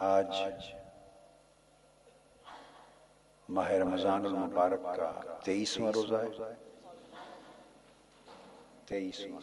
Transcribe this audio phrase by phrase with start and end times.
[0.00, 0.36] آج
[3.48, 5.12] ماہ رمضان المبارک کا
[5.44, 6.52] تیئیسواں روزہ ہے۔
[8.86, 9.40] تیئیسواں۔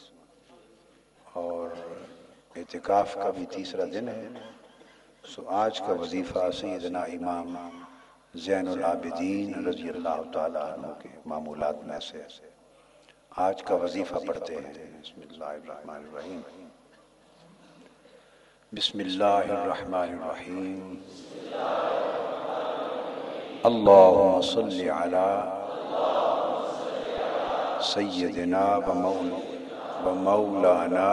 [1.34, 1.70] اور
[2.56, 4.28] اعتکاف کا بھی تیسرا دن ہے۔
[5.24, 7.84] سو آج کا وظیفہ سیدنا امام
[8.36, 12.24] زین العابدین رضی اللہ تعالیٰ عنہ کے معمولات میں سے
[13.30, 16.63] آج کا وظیفہ پڑھتے ہیں۔ بسم اللہ الرحمن الرحیم۔
[18.78, 20.94] بسم اللہ الرحمن الرحیم.
[23.64, 25.28] اللہم صلی علی
[27.84, 28.64] سیدنا
[30.06, 31.12] و مولانا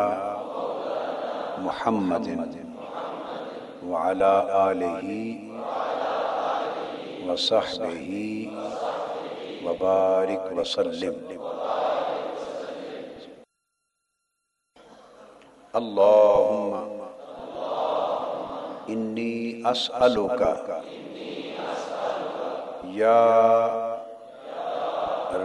[1.64, 2.28] محمد
[3.90, 5.02] وعلى آلہ
[7.26, 8.24] وصحبہ
[9.66, 11.20] وبارک وسلم
[15.74, 16.89] اللہم
[18.92, 20.52] انی اسألوکا
[22.98, 23.18] یا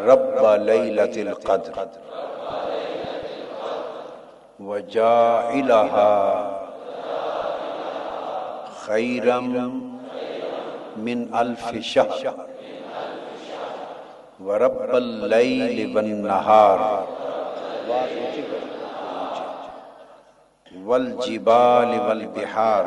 [0.08, 1.86] رب لیلت القدر
[4.60, 6.12] وجائلها
[8.86, 9.40] خیرا
[11.08, 12.28] من الف شہر
[14.46, 16.80] ورب اللیل والنہار
[20.86, 22.86] والجبال والبحار.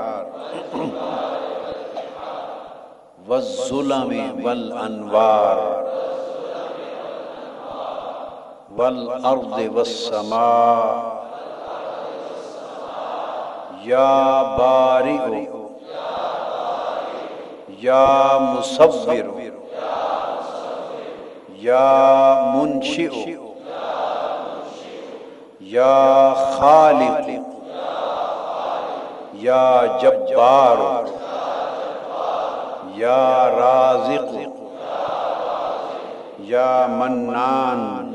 [3.29, 5.87] والظلم والانوار.
[8.77, 11.19] والارض والسماء.
[13.85, 15.47] یا بارئ.
[17.83, 19.25] یا مصور.
[21.61, 23.39] یا منشئ.
[25.61, 27.38] یا خالق.
[29.41, 30.79] یا جبار،
[32.95, 34.35] یا رازق،
[36.39, 38.15] یا منان،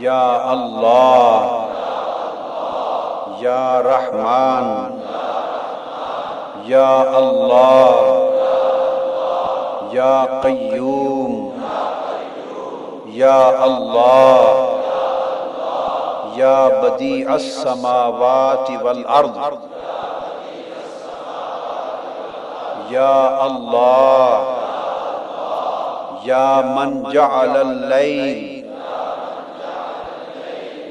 [0.00, 1.66] یا اللہ،
[3.40, 5.00] یا رحمان،
[6.64, 7.96] یا اللہ،
[9.92, 11.50] یا قیوم،
[13.06, 14.67] یا اللہ۔
[16.38, 19.38] یا بدیع السماوات والارض
[22.90, 24.54] یا اللہ
[26.24, 28.66] یا من جعل اللیل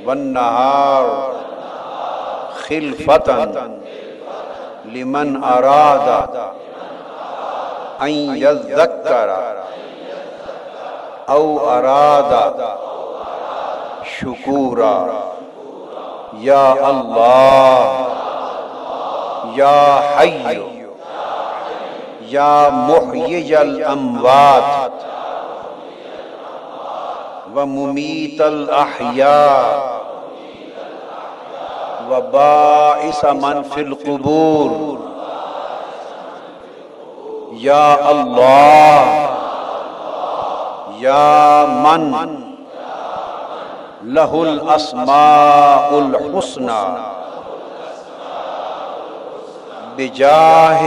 [0.06, 1.06] والنہار
[2.68, 3.38] خلفتا
[4.94, 6.36] لمن اراد
[8.00, 9.31] ان یذکر
[11.28, 12.62] او اراد
[14.12, 15.27] شکورا
[16.40, 18.08] یا اللہ،
[19.56, 20.59] یا حی
[22.20, 25.06] یا محیی الاموات،
[27.56, 29.88] و ممیت الاحیاء،
[32.09, 34.98] و باعث من فی القبور.
[37.52, 39.28] یا اللہ،
[41.00, 42.47] یا من
[44.07, 46.84] له الاسماء الحسنى
[49.97, 50.81] بجاه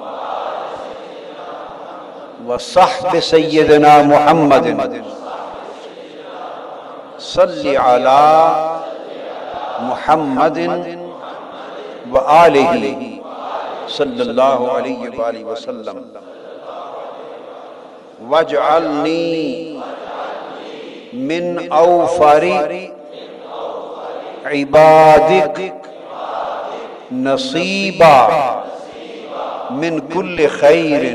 [2.48, 5.04] وصحب سيدنا محمد
[7.20, 8.22] صل على
[9.82, 10.58] محمد
[12.12, 13.19] وآله
[13.98, 15.98] صلی اللہ علیہ وآلہ وسلم.
[18.30, 19.80] وجعلنی
[21.30, 22.46] من اوفر
[24.46, 25.60] عبادک
[27.12, 28.18] نصیبا
[29.82, 31.06] من کل خیر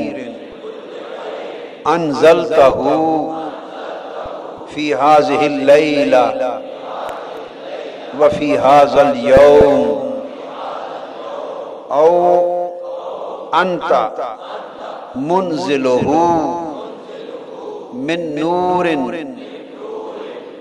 [1.93, 2.69] انزلتہ
[4.73, 6.61] فی هذه الليلة
[8.19, 10.13] وفي هذا اليوم
[11.89, 12.54] او
[13.61, 13.91] انت
[15.29, 15.89] منزلہ
[18.07, 18.85] من نور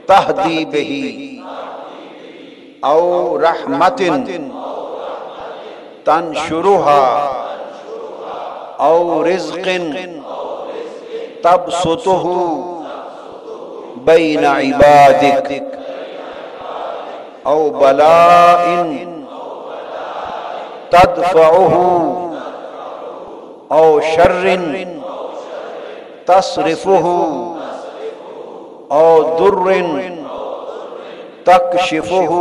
[0.07, 1.41] تہدی بہی
[2.91, 4.03] او رحمت
[6.07, 7.05] تنشرها
[8.81, 9.69] او رزق
[11.43, 12.27] تبسطه
[14.07, 15.53] بین عبادک
[17.47, 18.67] او بلاء
[20.91, 22.24] تدفعه
[23.73, 24.59] او شر
[26.27, 27.07] تصرفه
[28.93, 29.85] او ضر
[31.45, 32.33] تكشفه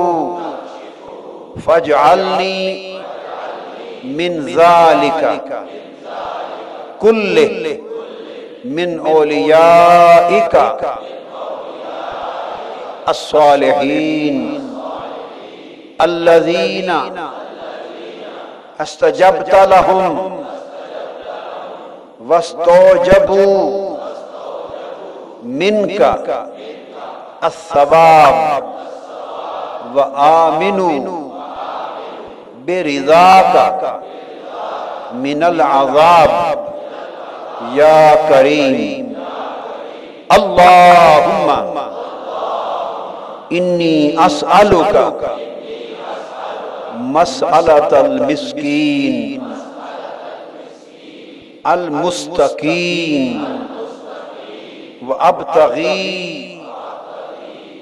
[1.68, 2.94] فاجعلني
[4.04, 5.40] من ذلك
[7.02, 7.78] كله
[8.66, 10.58] من أوليائك
[13.10, 14.69] الصالحين
[16.02, 16.94] الذين
[18.81, 20.44] استجبت لهم
[22.30, 23.96] واستوجبوا
[25.44, 26.48] منك
[27.44, 28.64] الثواب
[29.96, 31.30] وآمنوا
[32.68, 34.00] برضاك
[35.14, 36.60] من العذاب
[37.75, 39.14] يا كريم
[40.31, 41.50] اللهم
[43.52, 45.22] إني أسألك
[47.00, 48.02] مسألة
[51.65, 53.45] المستقیم
[55.07, 56.60] و اب ابتغی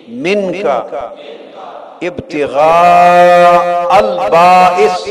[0.08, 0.84] من کا
[2.02, 5.08] ابتغاء الباعث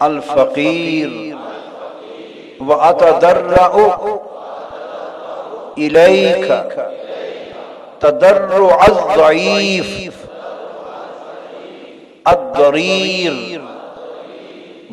[0.00, 1.36] الفقیر
[2.60, 3.76] و اتدرع
[5.76, 6.52] الیک
[8.00, 10.18] تدرع الضعیف
[12.26, 13.53] الضریر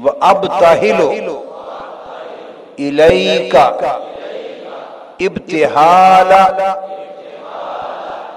[0.05, 1.37] الضعيف الضرير وأبتهل
[2.79, 3.55] إليك
[5.21, 6.47] ابتهال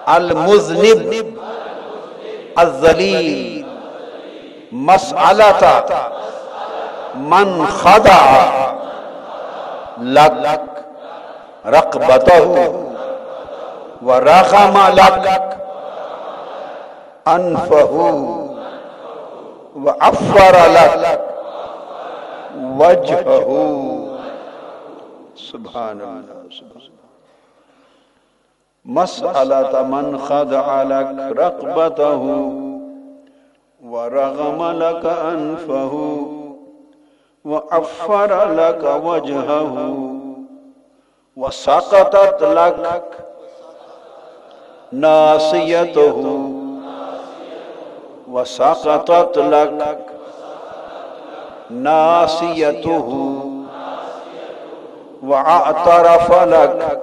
[0.08, 1.36] المذنب
[2.58, 3.66] الذليل
[4.72, 5.84] مسألة
[7.14, 8.20] من خدع
[10.00, 10.60] لك
[11.66, 12.84] رقبته
[14.02, 15.56] ورغم لك
[17.28, 17.94] أنفه
[19.76, 21.33] وعفر لك
[22.56, 23.50] وجهه
[25.36, 26.94] سبحان الله سبحان
[28.84, 32.22] مسألة من خدع لك رقبته
[33.84, 35.94] ورغم لك أنفه
[37.44, 39.76] وعفر لك وجهه
[41.36, 43.04] وسقطت لك
[44.92, 46.50] ناصيته
[48.30, 50.13] وسقطت لك
[51.70, 53.40] ناصيته
[55.22, 57.00] واعترف لك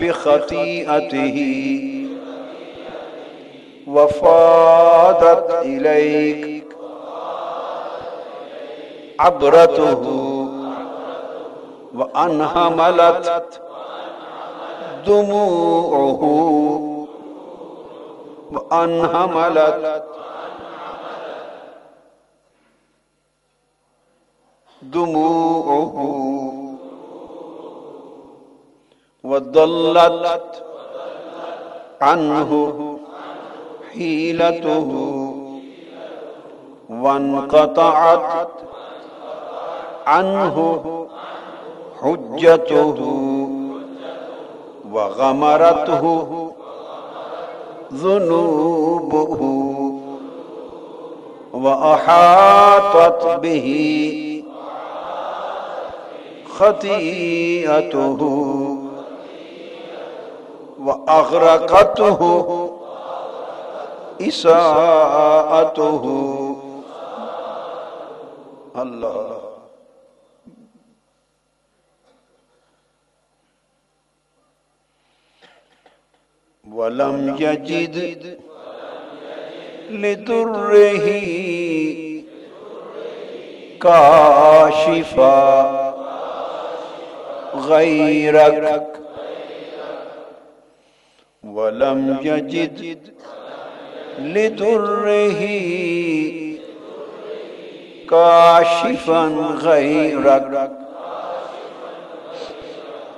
[0.00, 1.38] بخطيئته
[3.86, 6.76] وفادت إليك
[9.20, 10.02] عبرته
[11.94, 13.60] وأنهملت
[15.06, 16.22] دموعه
[18.52, 20.04] وأنهملت
[24.92, 25.96] دموعه
[29.24, 30.62] وضلت
[32.00, 32.50] عنه
[33.92, 34.90] حيلته
[36.90, 38.48] وانقطعت
[40.06, 40.56] عنه
[42.02, 42.98] حجته
[44.92, 46.02] وغمرته
[47.92, 49.40] ذنوبه
[51.52, 53.68] وأحاطت به
[56.58, 58.20] خطيئته
[60.78, 62.20] وأغرقته
[64.20, 66.04] إساءته
[68.76, 69.38] الله
[76.72, 78.38] ولم يجد
[79.90, 81.06] لدره
[83.80, 85.81] كاشفا
[87.54, 88.86] غيرك
[91.44, 92.98] ولم يجد
[94.18, 95.42] لدره
[98.10, 99.24] كاشفا
[99.62, 100.70] غيرك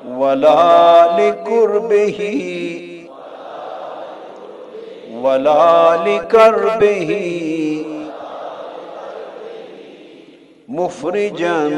[0.08, 2.20] ولا لقربه
[5.22, 7.10] ولا لكربه
[10.68, 11.68] مفرجا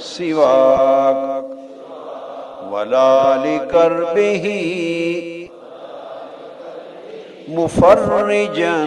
[0.00, 1.44] سواك
[2.70, 4.46] ولا لكربه
[7.48, 8.86] مفرجا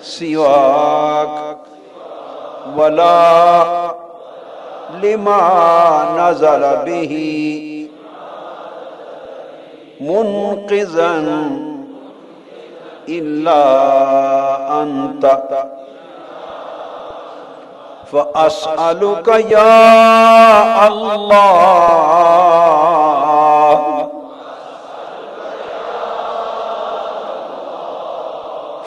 [0.00, 1.56] سواك
[2.76, 3.92] ولا
[5.02, 5.40] لما
[6.18, 7.14] نزل به
[10.00, 11.24] منقذا
[13.08, 13.62] إلا
[14.82, 15.38] أنت
[18.12, 21.58] فأسألك يا الله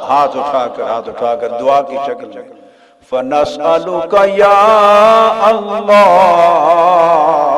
[0.10, 2.29] ہاتھ اٹھا کر، ہاتھ اٹھا کر، دعا کی شکل
[3.10, 4.62] فنسألك يا
[5.50, 7.50] الله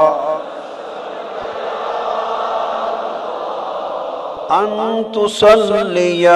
[4.59, 6.27] أن تصلي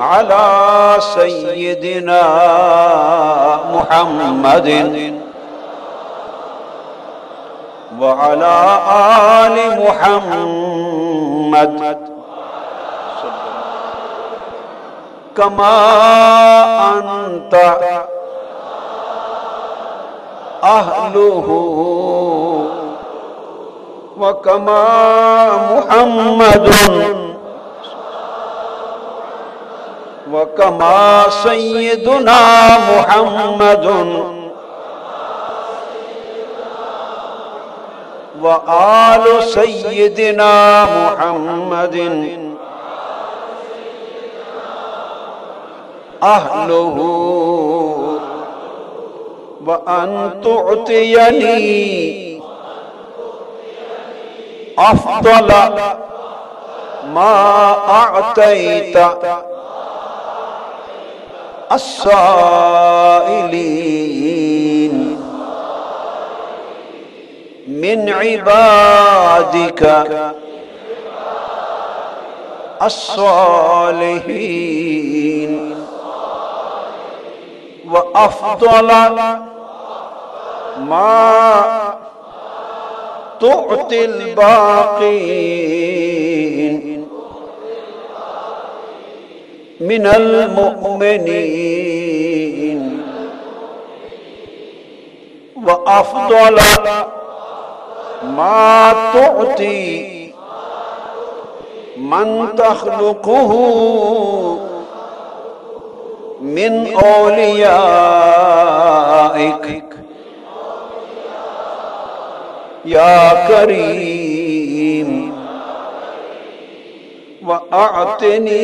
[0.00, 2.22] على سيدنا
[3.74, 4.68] محمد
[8.00, 8.54] وعلى
[9.44, 10.50] آل محمد.
[15.36, 15.76] كما
[16.98, 17.54] أنت
[20.64, 21.46] أهله
[24.20, 24.84] وكما
[25.74, 26.70] محمد.
[30.32, 32.40] وكما سيدنا
[32.90, 33.86] محمد.
[38.42, 41.96] وآل سيدنا محمد.
[46.22, 46.96] أهله
[49.66, 52.29] وأن تعطيني
[54.80, 55.52] أفضل
[57.14, 58.96] ما أعطيت
[63.50, 65.20] السائلين
[67.68, 69.82] من عبادك
[74.40, 75.84] الصالحين
[77.90, 78.92] وأفضل
[80.78, 82.00] ما
[83.40, 85.70] تعطي الباقين
[89.80, 91.80] من المؤمنين
[95.66, 96.58] وأفضل
[98.22, 100.10] ما تعطي
[101.96, 103.50] من تخلقه
[106.40, 108.10] من أوليائك
[112.84, 115.10] يا كريم
[117.44, 118.60] وأعطني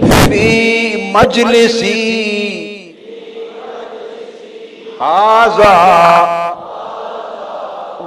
[0.00, 2.94] في مجلسي.
[5.00, 5.78] هذا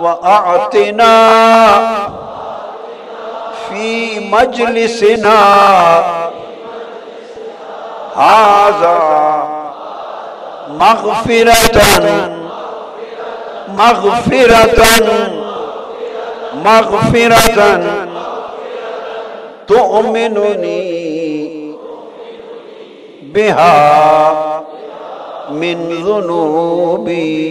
[0.01, 1.17] وأعطنا
[3.69, 5.39] في مجلسنا.
[8.15, 8.97] هذا
[10.79, 11.77] مغفرة
[13.67, 14.83] مغفرة
[16.65, 17.83] مغفرة
[19.67, 21.07] تؤمنني
[23.21, 24.63] بها
[25.51, 27.47] من ذنوبي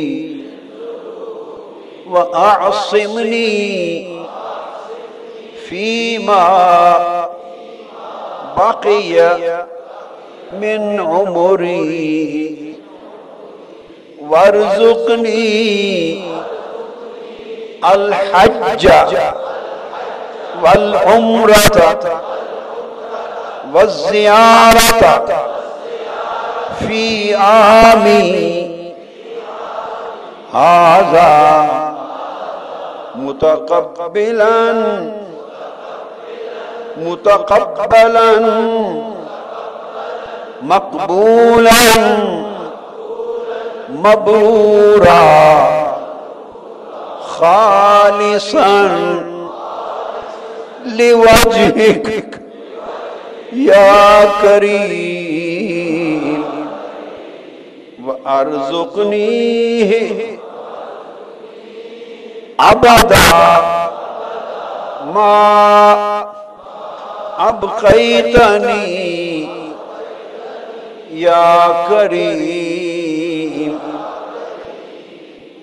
[2.11, 3.66] وأعصمني
[5.68, 6.46] فيما
[8.56, 9.38] بقي
[10.52, 12.65] من عمري
[14.30, 16.23] وارزقني
[17.95, 18.88] الحج
[20.64, 22.23] والعمرة
[23.75, 25.47] والزيارة
[26.78, 28.76] في عامي
[30.54, 31.66] هذا
[33.14, 34.73] متقبلا
[36.97, 38.30] متقبلا
[40.62, 41.71] مقبولا
[43.88, 45.76] مبرورا
[47.20, 48.88] خالصا
[50.86, 52.40] لوجهك
[53.52, 55.86] يا كريم
[58.26, 59.58] وارزقنيه
[62.60, 63.16] ابدا
[65.14, 66.26] ما
[67.38, 68.86] ابقيتني
[71.12, 72.75] يا كريم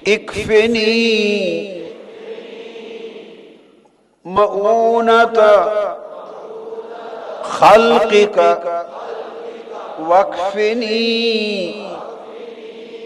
[0.07, 1.83] اكفني
[4.25, 5.39] مؤونة
[7.43, 8.37] خلقك
[9.99, 11.73] واكفني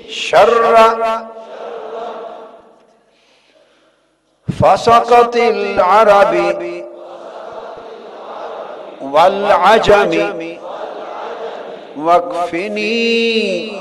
[0.09, 0.77] شر
[4.61, 6.53] فسقط العرب
[9.01, 10.57] والعجم
[11.97, 13.71] واكفني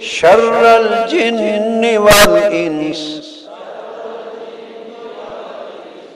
[0.00, 3.28] شر الجن والإنس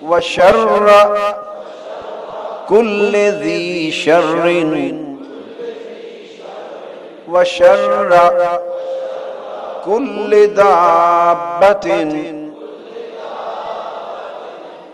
[0.02, 1.16] وشر
[2.68, 4.46] كل ذي شر
[7.28, 8.18] وشر
[9.84, 12.02] كل دابة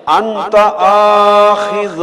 [0.08, 2.02] أنت آخذ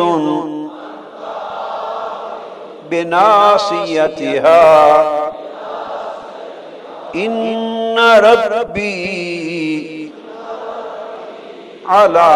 [2.90, 4.52] بناصيتها
[7.16, 10.12] إن ربي
[11.88, 12.32] على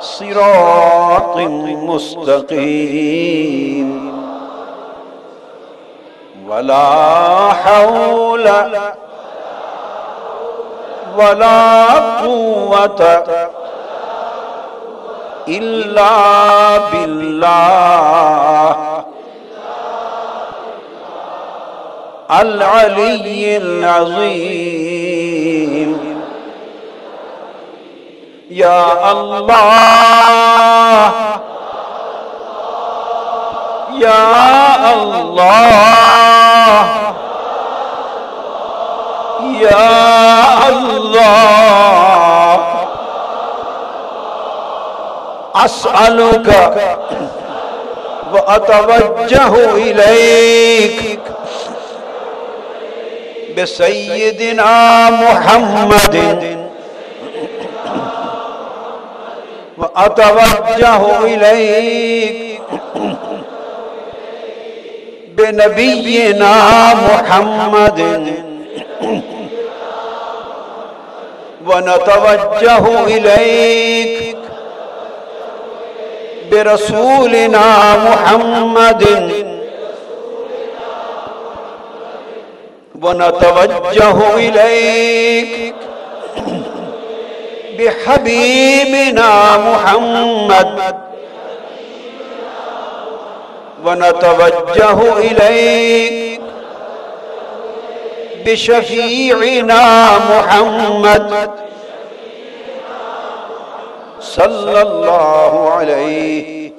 [0.00, 1.36] صراط
[2.46, 3.12] مستقيم
[6.48, 8.50] ولا حول
[11.18, 11.84] ولا
[12.22, 13.22] قوة
[15.48, 16.08] إلا
[16.92, 18.91] بالله
[22.40, 25.12] العلي العظيم.
[28.50, 31.12] يا الله.
[33.98, 35.72] يا الله.
[39.60, 42.58] يا الله.
[45.56, 46.48] أسألك
[48.32, 51.20] وأتوجه إليك.
[53.56, 56.16] بسيدنا محمد.
[59.78, 62.62] وأتوجه إليك
[65.36, 66.54] بنبينا
[66.94, 68.00] محمد.
[71.66, 74.36] ونتوجه إليك
[76.50, 77.66] برسولنا
[78.08, 79.41] محمد.
[83.02, 85.74] ونتوجه إليك.
[87.78, 90.96] بحبيبنا محمد.
[93.84, 96.40] ونتوجه إليك.
[98.46, 101.50] بشفيعنا محمد.
[104.20, 106.70] صلى الله عليه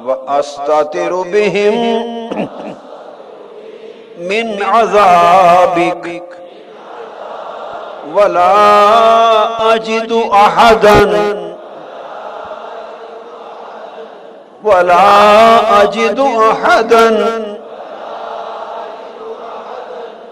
[0.04, 1.76] وأستتر بهم
[4.18, 6.43] من عذابك.
[8.14, 11.34] ولا أجد أحدا.
[14.64, 17.44] ولا أجد أحدا.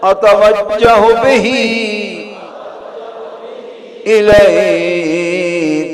[0.03, 1.47] أتوجه به
[4.07, 5.93] إليك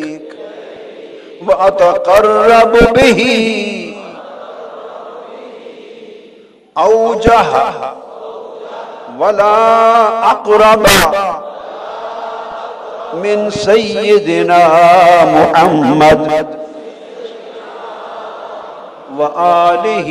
[1.48, 3.22] وأتقرب به
[6.78, 7.46] أوجه
[9.20, 9.56] ولا
[10.32, 10.88] أقرب.
[13.14, 14.62] من سيدنا
[15.26, 16.48] محمد
[19.18, 20.10] وآله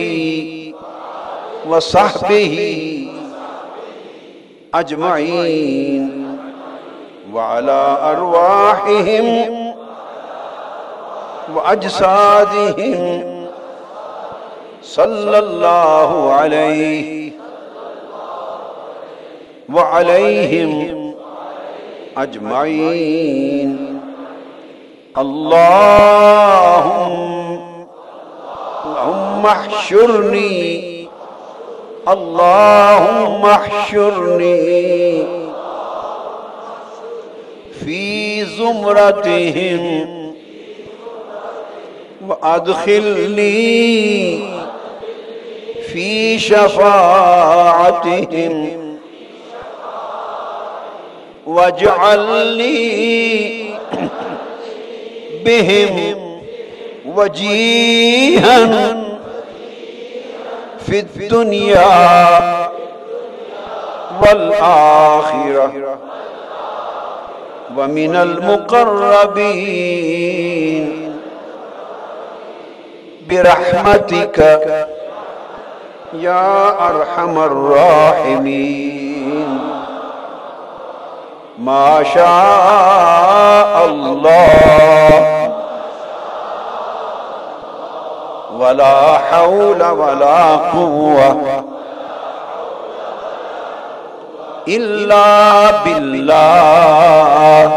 [1.68, 2.54] وصحبه
[4.74, 6.38] أجمعين
[7.32, 9.48] وعلى أرواحهم
[11.54, 13.28] وأجسادهم
[14.82, 17.30] صلى الله عليه
[19.72, 20.97] وعليهم
[22.22, 24.00] أجمعين.
[25.18, 25.78] اللهم
[28.86, 31.08] اللهم احشرني.
[32.08, 35.26] اللهم احشرني.
[37.84, 40.08] في زمرتهم
[42.28, 43.58] وأدخلني
[45.92, 46.88] في شفاعتهم.
[51.48, 52.98] واجعلني
[55.44, 56.40] بهم
[57.06, 58.96] وجيها
[60.86, 61.88] في الدنيا
[64.22, 65.98] والآخرة
[67.76, 69.88] ومن المقربين
[73.30, 74.38] برحمتك
[76.12, 78.98] يا أرحم الراحمين.
[81.58, 84.48] ما شاء الله
[88.58, 91.64] ولا حول ولا قوة
[94.68, 97.72] إلا بالله.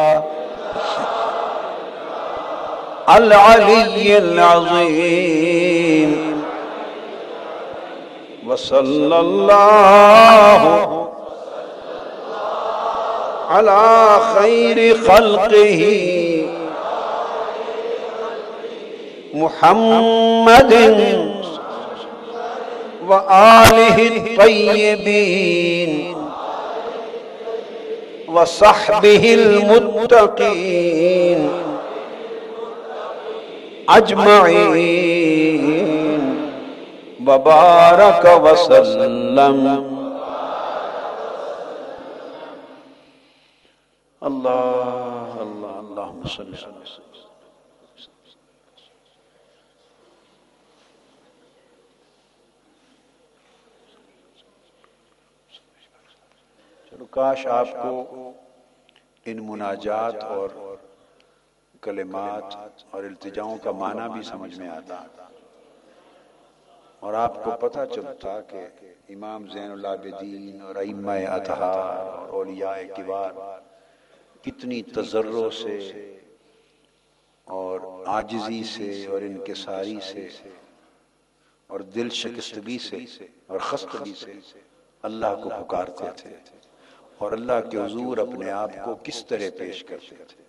[3.09, 6.11] العلي العظيم.
[8.47, 11.10] وصلى الله
[13.51, 15.81] على خير خلقه.
[19.33, 20.73] محمد
[23.07, 26.15] وآله الطيبين
[28.27, 31.49] وصحبه المتقين
[33.89, 35.65] أجمعين.
[37.27, 39.90] وبارك وسلم.
[44.21, 46.55] الله الله اللهم صل
[57.11, 58.31] کاش آپ کو
[59.25, 60.49] ان مناجات اور
[61.81, 62.55] کلمات
[62.89, 65.03] اور التجاؤں کا معنی بھی سمجھ میں آتا۔
[66.99, 68.65] اور آپ کو پتہ چلتا کہ
[69.09, 73.31] امام زین العابدین اور ائمہ اطہار اور اولیاء کبار
[74.41, 75.77] کتنی تجروں سے
[77.43, 80.27] اور آجزی سے اور انکساری سے
[81.67, 84.59] اور دل شکستگی سے اور خستگی سے
[85.01, 86.35] اللہ کو پکارتے تھے
[87.17, 90.43] اور اللہ کے حضور اپنے آپ کو کس طرح پیش کرتے تھے۔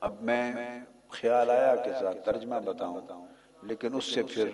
[0.00, 0.52] اب میں
[1.08, 3.26] خیال آیا کہ ذرا ترجمہ بتاؤں،
[3.62, 4.50] لیکن اس سے پھر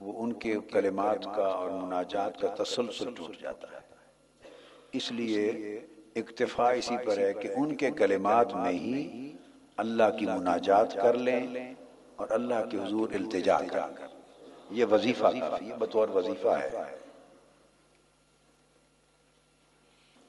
[0.00, 3.80] وہ ان کے کلمات کا اور مناجات کا تسلسل ٹوٹ جاتا ہے۔
[4.92, 5.80] اس لیے
[6.16, 9.32] اکتفا اسی پر ہے کہ ان کے کلمات میں ہی
[9.76, 11.74] اللہ کی مناجات کر لیں
[12.16, 13.80] اور اللہ کے حضور التجا کر۔
[14.70, 15.26] یہ وظیفہ
[15.78, 16.98] بطور وظیفہ ہے۔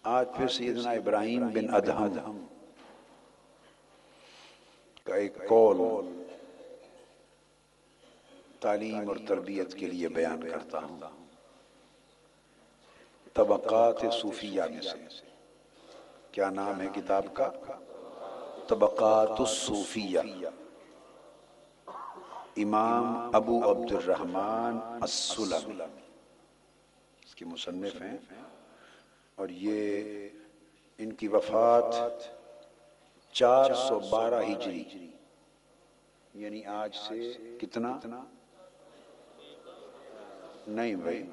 [0.04, 2.46] آج پھر سیدنا ابراہیم بن ادہم
[5.04, 5.78] کا ایک قول
[8.60, 11.00] تعلیم اور تربیت کے لیے بیان کرتا ہوں۔
[13.34, 15.33] طبقات صوفیہ میں سے۔
[16.34, 17.52] کیا نام ہے کتاب کا؟
[18.67, 20.19] طبقات الصوفیہ۔
[22.58, 25.82] امام ابو عبد الرحمن السلم
[27.26, 28.17] اس کی مصنف ہیں۔
[29.36, 30.04] اور یہ
[30.98, 31.96] ان کی وفات
[33.34, 34.84] چار سو بارہ ہجری۔
[36.34, 38.00] یعنی آج سے کتنا؟
[40.67, 41.24] نہیں بھائی۔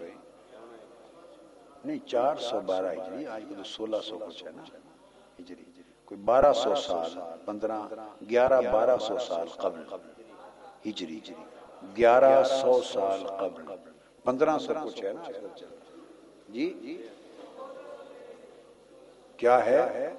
[1.84, 4.64] نہیں، چار سو بارہ ہجری۔ آج تو سولہ سو کچھ ہے نا۔
[5.40, 5.64] ہجری
[6.04, 7.78] کوئی بارہ سو سال پندرہ
[8.30, 9.82] گیارہ بارہ سو سال قبل
[10.86, 11.20] ہجری
[11.96, 13.64] گیارہ سو سال قبل
[14.24, 15.22] پندرہ سو کچھ ہے نا
[16.48, 16.66] جی؟
[19.36, 20.10] کیا ہے؟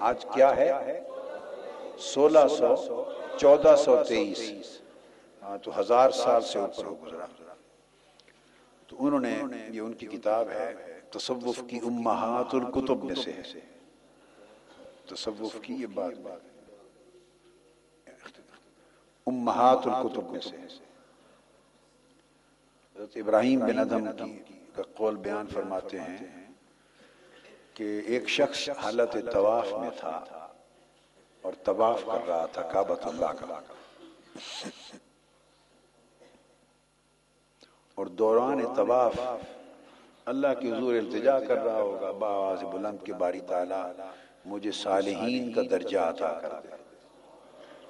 [0.00, 1.00] آج کیا ہے؟
[1.98, 2.74] سولہ سو
[3.36, 4.80] چودہ سو تیئیس۔
[5.42, 7.26] ہاں، تو ہزار سال سے اوپر ہو گزرا۔
[8.88, 9.34] تو انہوں نے
[9.70, 13.60] یہ ان کی کتاب ہے تصوف کی امہات الکتب میں سے ہے۔
[15.06, 16.40] تصوف کی یہ بات بات
[19.26, 20.56] امہات الکتب میں سے
[22.96, 24.08] حضرت ابراہیم بن ادم
[24.74, 26.46] کا قول بیان فرماتے ہیں
[27.74, 30.16] کہ ایک شخص حالت طواف میں تھا
[31.42, 33.60] اور طواف کر رہا تھا کعبۃ اللہ کا۔
[37.94, 39.14] اور دوران طواف
[40.28, 44.02] اللہ کی حضور التجا کر رہا ہوگا باواز بلند کے باری تعالی،
[44.44, 46.68] مجھے صالحین کا درجہ عطا کر دے۔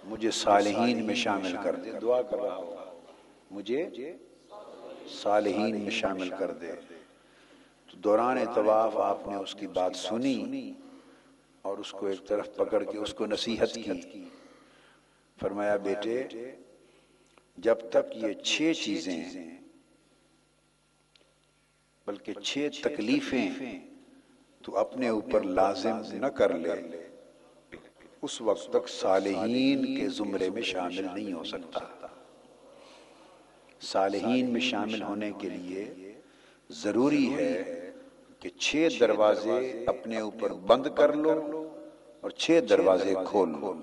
[0.04, 2.98] مجھے صالحین میں شامل کر دے۔ دعا کر رہا ہوگا۔
[3.50, 3.88] مجھے
[5.22, 6.72] صالحین میں شامل کر دے۔
[7.90, 10.72] تو دوران طواف آپ نے اس کی بات سنی
[11.62, 14.24] اور اس کو ایک طرف پکڑ کے اس کو نصیحت کی۔
[15.40, 16.24] فرمایا، بیٹے،
[17.56, 19.57] جب تک یہ چھ چیزیں
[22.08, 23.50] بلکہ چھ تکلیفیں
[24.62, 26.72] تو اپنے اوپر لازم نہ کر لے۔
[28.22, 32.06] اس وقت تک صالحین کے زمرے میں شامل نہیں ہو سکتا۔
[33.80, 36.12] صالحین میں شامل ہونے کے لیے
[36.70, 37.90] ضروری ہے
[38.40, 41.68] کہ چھ دروازے اپنے اوپر بند کر لو
[42.20, 43.74] اور چھ دروازے کھول لو۔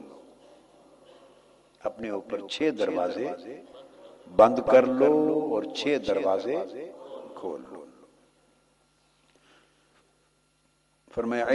[1.83, 3.27] اپنے اوپر چھ دروازے
[4.35, 5.13] بند کر لو
[5.51, 6.55] اور چھ دروازے
[7.35, 7.84] کھول لو۔
[11.15, 11.45] فرمایا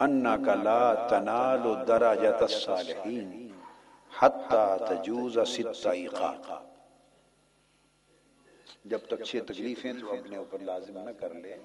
[0.00, 3.48] انا کا لا تنال درجت الصالحین
[4.20, 5.86] حتی تجوز ست
[8.84, 11.56] جب تک چھ تکلیفیں تو اپنے اوپر لازم نہ کر لے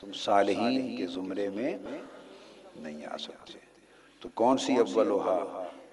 [0.00, 1.76] تم صالحین کے زمرے میں
[2.76, 3.58] نہیں آ سکتے۔
[4.20, 5.38] تو کون سی اولوہا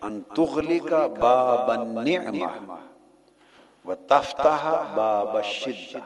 [0.01, 2.75] ان تغلق باب النعمہ
[3.85, 5.99] و تفتح باب الشدہ۔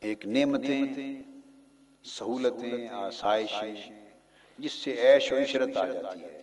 [0.00, 1.22] ایک نعمتیں
[2.04, 3.74] سہولتیں آسائشیں
[4.58, 6.42] جس سے عیش و عشرت آ جاتی ہے۔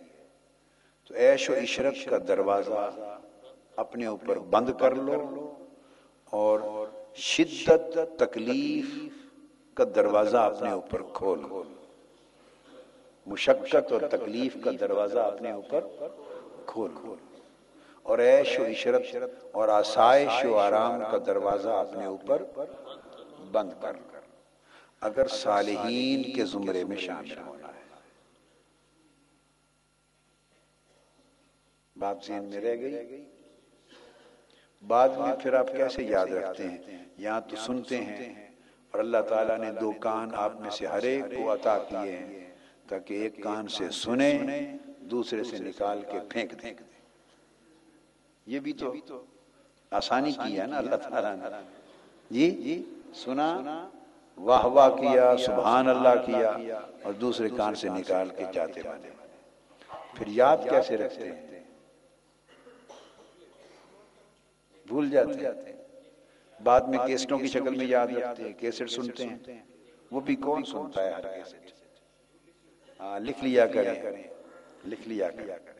[1.08, 2.90] تو عیش و عشرت کا دروازہ
[3.76, 5.54] اپنے اوپر بند کر لو
[6.24, 6.60] اور
[7.14, 8.86] شدت تکلیف
[9.74, 11.38] کا دروازہ اپنے اوپر کھول۔
[13.26, 15.84] مشقت اور تکلیف کا دروازہ اپنے اوپر
[16.66, 16.90] کھول۔
[18.02, 19.02] اور عیش و عشرت
[19.52, 22.42] اور آسائش و آرام کا دروازہ اپنے اوپر
[23.52, 23.96] بند کر۔
[25.00, 27.80] اگر صالحین کے زمرے میں شامل ہونا ہے۔
[31.96, 33.24] بات ذہن میں رہ گئی۔
[34.86, 38.50] بعد میں پھر آپ کیسے یاد رکھتے ہیں؟ یہاں تو سنتے ہیں۔
[38.90, 42.54] اور اللہ تعالیٰ نے دو کان آپ میں سے ہر ایک کو عطا کیے ہیں
[42.88, 44.38] تاکہ ایک کان سے سنیں،
[45.00, 46.74] دوسرے سے نکال کے پھینک دیں۔
[48.46, 48.94] یہ بھی تو
[49.90, 51.70] آسانی کی ہے نا اللہ تعالیٰ نے۔
[52.30, 52.84] جی
[53.14, 53.88] سنا۔
[54.40, 59.08] واہ واہ کیا، سبحان اللہ کیا، اور دوسرے کان سے نکال کے جاتے بنے۔
[60.14, 61.64] پھر یاد کیسے رکھتے ہیں؟
[64.86, 65.72] بھول جاتے ہیں۔
[66.62, 69.62] بعد میں کیسٹوں کی شکل میں یاد رکھتے ہیں، کیسٹ سنتے ہیں۔
[70.10, 71.56] وہ بھی کون سنتا ہے ہر کیسٹ؟
[73.00, 74.22] ہاں لکھ لیا کریں۔
[74.86, 75.72] لکھ لیا کریں۔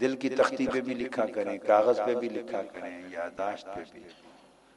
[0.00, 4.02] دل کی تختی پہ بھی لکھا کریں، کاغذ پہ بھی لکھا کریں، یاداشت پہ بھی۔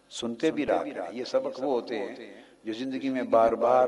[0.09, 2.15] سنتے بھی رہا کریں۔ یہ سبق وہ ہوتے ہیں
[2.63, 3.87] جو زندگی میں بار بار،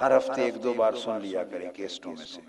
[0.00, 2.40] ہر ہفتے ایک دو بار سن لیا کریں کیسٹوں میں سے۔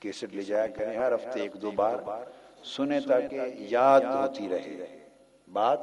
[0.00, 1.96] کیسٹ لے جایا کریں، ہر ہفتے ایک دو بار
[2.64, 4.98] سنیں تاکہ یاد ہوتی رہے۔
[5.52, 5.78] بات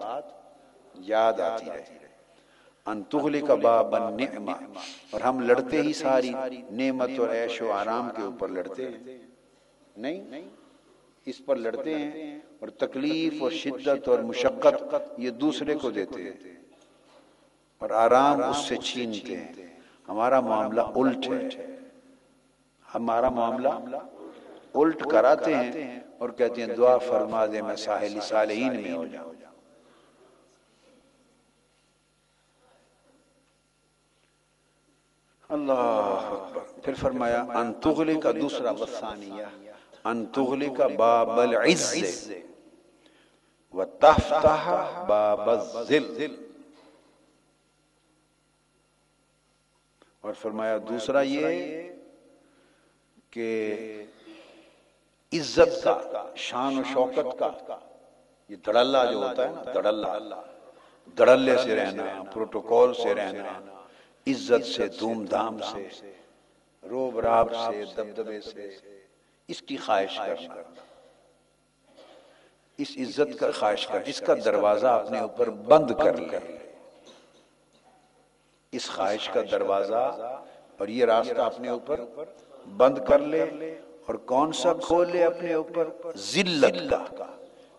[1.00, 1.98] یاد آتی رہے۔
[2.86, 4.52] انتغلی کا باب النعمہ۔
[5.12, 6.32] اور ہم لڑتے ہی ساری
[6.72, 9.18] نعمت اور عیش و آرام کے اوپر لڑتے ہیں۔
[9.98, 10.42] نہیں،
[11.26, 14.84] اس پر لڑتے ہیں اور تکلیف اور شدت اور مشقت
[15.18, 16.61] یہ دوسرے کو دیتے ہیں۔
[17.82, 19.54] اور آرام اس سے چھینتے ہیں۔
[20.08, 21.50] ہمارا معاملہ الٹ ہے۔
[22.96, 23.70] ہمارا معاملہ
[24.74, 29.34] الٹ کراتے ہیں اور کہتے ہیں، دعا فرما دے میں ساحلی صالحین میں ہو جاؤں۔
[35.50, 39.46] اللہ اکبر۔ پھر فرمایا انتغلی کا دوسرا وثانیہ
[40.04, 42.32] انتغلی کا باب العز۔
[43.74, 44.70] و تفتح
[45.08, 46.51] باب الزل
[50.24, 51.90] اور فرمایا، دوسرا یہ
[53.32, 54.06] کہ
[55.34, 57.78] عزت کا، شان و شوکت کا،
[58.50, 60.08] یہ دڑلہ جو ہوتا ہے نا، دڑلہ،
[61.18, 63.60] دڑلے سے رہنا، پروٹوکول سے رہنا،
[64.28, 66.14] عزت سے دھوم دھام سے
[66.84, 68.70] روب راب سے، دبدبے سے،
[69.48, 70.62] اس کی خواہش کرنا۔
[72.78, 76.40] اس عزت کا خواہش کرنا، اس کا دروازہ اپنے اوپر بند کر لے۔
[78.74, 79.96] اس خواہش کا دروازہ
[80.78, 82.00] اور یہ راستہ اپنے اوپر
[82.78, 83.42] بند کر لے
[84.06, 86.84] اور کون سا کھول لے اپنے اوپر ذلت
[87.18, 87.26] کا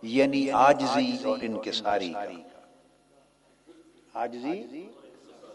[0.02, 2.12] یعنی آجزی اور انکساری
[4.14, 4.86] آجزی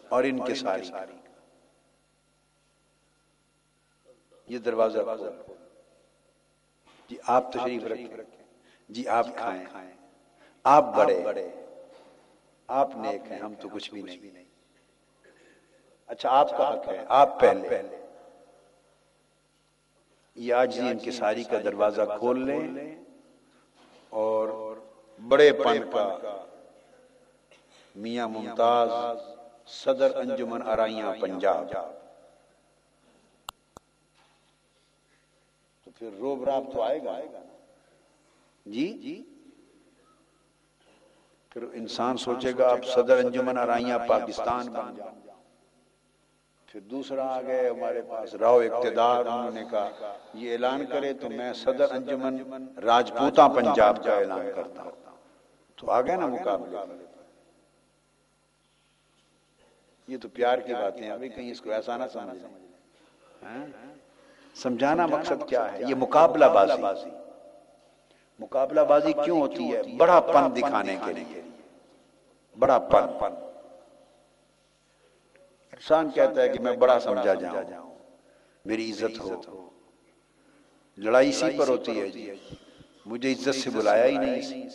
[0.09, 0.89] اور ان کے ساری
[4.47, 4.99] یہ دروازہ
[7.09, 8.43] جی آپ تشریف رکھیں۔
[8.89, 9.65] جی آپ کھائیں۔
[10.65, 11.23] آپ بڑے۔
[12.69, 14.46] آپ نیک ہیں ہم تو کچھ بھی نہیں۔
[16.07, 17.81] اچھا آپ کا حق ہے، آپ پہلے۔
[20.35, 22.95] یہ آج ان کی ساری کا دروازہ کھول لیں
[24.09, 24.75] اور
[25.19, 26.17] بڑے پن کا
[27.95, 28.89] میاں ممتاز
[29.65, 31.71] صدر انجمن ارائیاں پنجاب۔
[35.83, 37.19] تو پھر روب راب تو آئے گا۔
[38.65, 39.23] جی؟ جی
[41.49, 45.09] پھر انسان سوچے گا اب صدر انجمن ارائیاں پاکستان بن جاؤ
[46.77, 51.29] پھر دوسرا آ گئے، ہمارے پاس راؤ اقتدار، انہوں نے کہا، یہ اعلان کرے تو
[51.29, 54.91] میں صدر انجمن راجپوتا پنجاب کا اعلان کرتا ہوں۔
[55.75, 56.79] تو آ گئے نا مقابلہ
[60.07, 62.43] یہ تو پیار کی باتیں ہیں، ابھی کہیں اس کو ایسا نہ سمجھ
[63.43, 63.65] ہاں؟
[64.55, 67.09] سمجھانا مقصد کیا ہے؟ یہ مقابلہ بازی۔
[68.39, 71.41] مقابلہ بازی کیوں ہوتی ہے؟ بڑا پن دکھانے کے لیے۔
[72.59, 73.46] بڑا پن پن۔
[75.77, 77.95] انسان کہتا ہے کہ میں بڑا سمجھا جاؤں
[78.65, 79.69] میری عزت ہو۔
[80.97, 82.31] لڑائی اسی پر ہوتی ہے جی۔
[83.05, 84.67] مجھے عزت سے بلایا ہی نہیں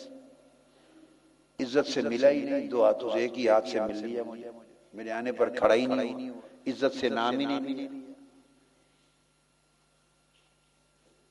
[1.59, 4.49] عزت سے ملا ہی نہیں دو ہاتھوں سے ایک ہی ہاتھ سے مل لیا مجھے۔
[4.93, 6.29] میرے آنے پر کھڑا ہی نہیں
[6.67, 7.99] عزت سے نام ہی نہیں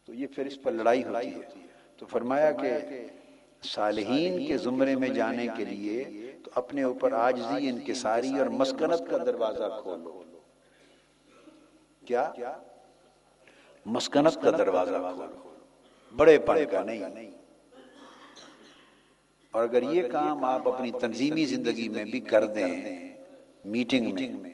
[0.09, 2.71] تو یہ پھر اس پر لڑائی ہوتی ہے۔ تو فرمایا کہ
[3.63, 9.17] صالحین کے زمرے میں جانے کے لیے تو اپنے اوپر آجزی انکساری اور مسکنت کا
[9.17, 10.23] دروازہ کھولو
[12.07, 12.33] کیا؟
[13.87, 15.55] مسکنت کا دروازہ کھولو
[16.17, 17.31] بڑے پن کا نہیں۔
[19.51, 23.09] اور اگر یہ کام آپ اپنی تنظیمی زندگی میں بھی کر دیں
[23.65, 24.53] میٹنگ میں،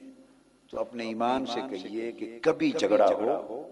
[0.70, 3.62] تو اپنے ایمان سے کہیے کہ کبھی جھگڑا ہو۔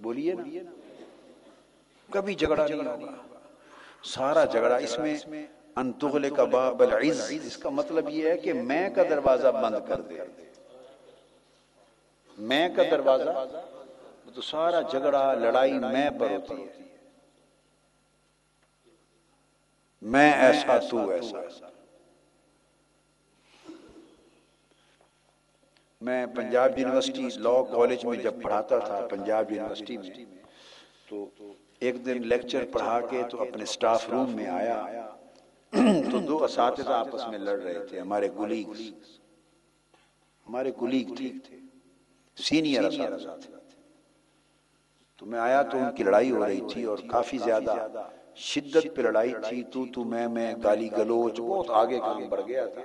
[0.00, 0.42] بولیے نا۔
[2.10, 3.38] کبھی جھگڑا نہیں ہوگا۔
[4.04, 5.16] سارا جھگڑا اس میں
[5.76, 7.20] انتغل کا باب العز.
[7.44, 10.18] اس کا مطلب یہ ہے کہ میں کا دروازہ بند کر دے.
[12.38, 13.44] میں کا دروازہ
[14.34, 16.84] تو سارا جھگڑا، لڑائی میں پر ہوتی ہے.
[20.02, 21.40] میں ایسا تو ایسا.
[26.02, 30.24] میں پنجاب یونیورسٹی لا کالج میں جب پڑھاتا تھا، پنجاب یونیورسٹی میں،
[31.08, 31.28] تو
[31.78, 34.82] ایک دن لیکچر پڑھا کے تو اپنے سٹاف روم میں آیا.
[35.72, 38.70] تو دو اساتذہ آپس میں لڑ رہے تھے، ہمارے گلیگ
[40.46, 41.30] ہمارے گلیگ تھے
[42.36, 43.54] سینئر اساتذہ تھے۔
[45.16, 47.74] تو میں آیا تو ان کی لڑائی ہو رہی تھی اور کافی زیادہ
[48.36, 52.66] شدت پہ لڑائی تھی۔ تو تو میں میں گالی گلوچ، بہت آگے کام بڑھ گیا
[52.66, 52.82] تھا۔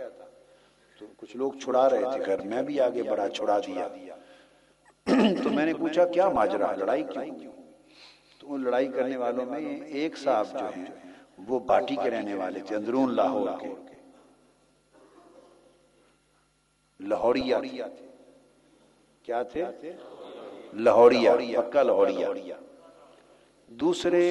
[1.00, 3.88] تو کچھ لوگ چھڑا رہے تھے گھر، میں بھی آگے بڑھا چھڑا دیا۔
[5.44, 7.52] تو میں نے پوچھا، کیا ماجرا، لڑائی کیوں
[8.40, 10.86] تو ان لڑائی کرنے والوں میں ایک صاحب جو ہیں
[11.48, 13.70] وہ باٹی کے رہنے والے تھے اندرون لاہور کے۔
[17.00, 18.08] لاہوریا تھے
[19.28, 19.64] کیا تھے؟
[20.86, 22.58] لاہوریا پکا لاہوریا
[23.72, 24.24] دوسرے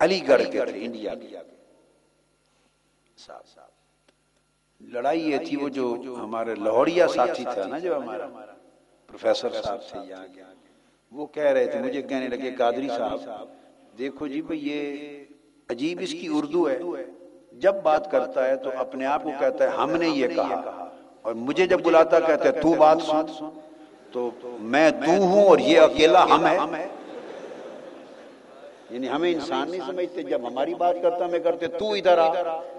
[0.00, 1.36] علی گڑھ کے تھے، انڈیا کے۔
[4.80, 8.26] لڑائی یہ تھی وہ جو ہمارے لاہوریا ساتھی تھا نا جو ہمارا
[9.08, 10.26] پروفیسر صاحب تھے یہاں
[11.12, 13.48] وہ کہہ رہے تھے، مجھے کہنے لگے، قادری صاحب،
[13.98, 15.24] دیکھو جی بھئی یہ
[15.70, 16.78] عجیب اس کی اردو ہے۔
[17.52, 20.88] جب بات کرتا ہے تو اپنے آپ کو کہتا ہے ہم نے یہ کہا۔
[21.22, 23.48] اور مجھے جب بلاتا کہتا ہے تو بات سن۔
[24.12, 26.58] تو میں تو ہوں اور یہ اکیلا ہم ہے۔
[28.90, 32.32] یعنی ہمیں انسان نہیں سمجھتے جب ہماری بات کرتا میں کرتے تو ادھر آ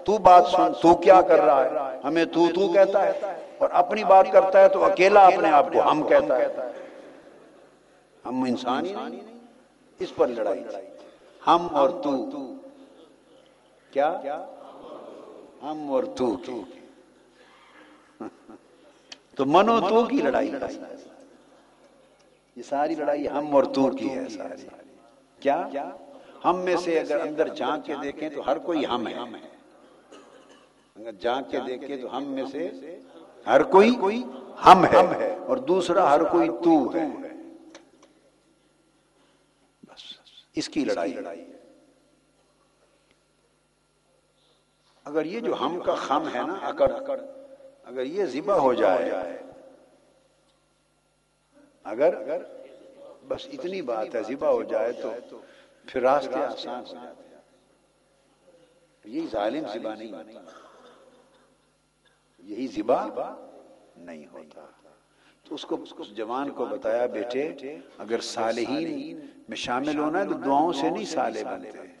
[0.04, 3.12] تو بات سن تو کیا کر رہا ہے؟ ہمیں تو تو کہتا ہے۔
[3.58, 6.46] اور اپنی بات کرتا ہے تو اکیلا اپنے آپ کو ہم کہتا ہے۔
[8.26, 9.20] ہم انسان ہی نہیں
[9.98, 10.64] اس پر لڑائی
[11.46, 12.10] ہم اور تو
[13.90, 14.20] کیا؟
[15.62, 16.36] ہم اور تو
[19.34, 20.52] تو منو تو کی لڑائی۔
[22.56, 24.66] یہ ساری لڑائی ہم اور تو کی ہے ساری۔
[25.40, 25.68] کیا؟
[26.44, 29.18] ہم میں سے اگر اندر جان کے دیکھیں تو ہر کوئی ہم ہے۔
[30.96, 32.70] اگر جان کے دیکھیں تو ہم میں سے
[33.46, 34.22] ہر کوئی
[34.64, 37.06] ہم ہے۔ اور دوسرا ہر کوئی تو ہے۔
[40.54, 41.14] اس کی لڑائی۔
[45.08, 46.90] اگر یہ جو ہم کا خم ہے نا اکڑ
[47.84, 49.10] اگر یہ ذبح ہو جائے
[51.84, 52.12] اگر
[53.28, 55.12] بس اتنی بات ہے ذبح ہو جائے تو
[55.86, 57.26] پھر راستے آسان ہو جاتے
[59.04, 60.50] یہی ظالم ذبح نہیں ہوتا۔
[62.38, 63.06] یہی ذبح
[63.96, 64.66] نہیں ہوتا۔
[65.46, 67.42] تو اس کو اس جوان کو بتایا بیٹے
[67.98, 68.86] اگر صالحین
[69.48, 71.97] میں شامل ہونا ہے تو دعاؤں سے نہیں سالے بنتے۔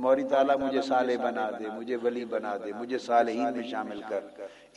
[0.00, 4.24] موری تعالیٰ مجھے سالے بنا دے، مجھے ولی بنا دے، مجھے صالحین میں شامل کر،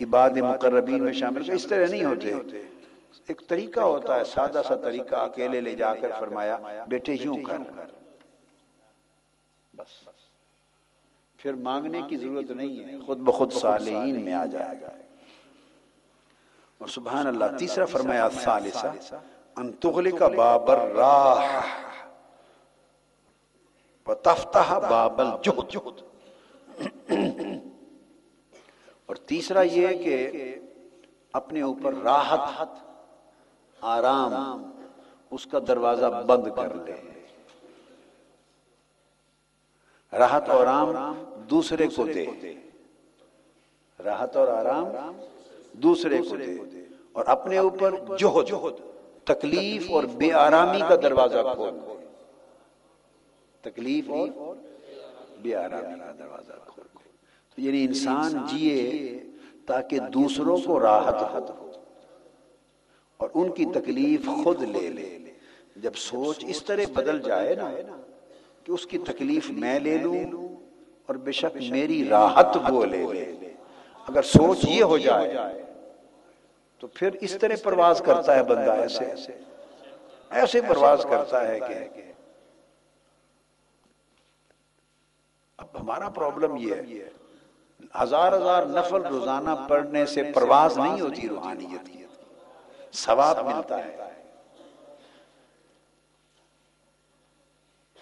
[0.01, 2.33] عباد مقربین میں شامل کر، اس طرح نہیں ہوتے۔
[3.27, 6.57] ایک طریقہ ہوتا ہے، سادہ سا طریقہ، اکیلے لے جا کر فرمایا،
[6.87, 7.57] بیٹے یوں کر۔
[9.77, 10.09] بس۔
[11.37, 14.89] پھر مانگنے کی ضرورت نہیں ہے، خود بخود صالحین میں آ جائے۔ گا
[16.77, 18.87] اور سبحان اللہ، تیسرا فرمایا ثالثہ
[19.55, 21.92] ان تغلق باب الراح۔
[24.13, 26.01] وتفتح باب الجهد۔
[29.05, 30.31] اور تیسرا یہ کہ
[31.33, 32.39] اپنے اوپر راحت،
[33.81, 34.71] آرام،
[35.31, 37.25] اس کا دروازہ بند کر لے۔
[40.17, 42.25] راحت اور آرام دوسرے کو دے۔
[44.03, 44.85] راحت اور آرام
[45.73, 46.57] دوسرے کو دے۔
[47.11, 48.73] اور اپنے اوپر جوہد
[49.23, 52.02] تکلیف اور بے آرامی کا دروازہ کھول۔
[53.63, 54.55] تکلیف اور
[55.41, 56.85] بے آرامی کا دروازہ کھول
[57.57, 59.19] یعنی انسان جیے
[59.65, 61.71] تاکہ دوسروں کو راحت ہو۔
[63.17, 65.19] اور ان کی تکلیف خود لے لے۔
[65.75, 67.71] جب سوچ اس طرح بدل جائے نا
[68.63, 70.15] کہ اس کی تکلیف میں لے لوں
[71.05, 73.35] اور بے شک میری راحت وہ لے لے۔
[74.07, 75.33] اگر سوچ یہ ہو جائے
[76.79, 79.05] تو پھر اس طرح پرواز کرتا ہے بندہ ایسے۔
[80.29, 82.12] ایسے پرواز کرتا ہے کہ
[85.81, 87.09] ہمارا پرابلم یہ ہے۔
[88.01, 92.05] ہزار ہزار نفل روزانہ پڑھنے سے پرواز نہیں ہوتی روحانیت کی۔
[92.93, 93.97] ثواب ملتا ہے۔